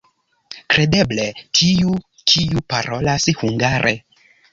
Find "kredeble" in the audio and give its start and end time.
0.73-1.25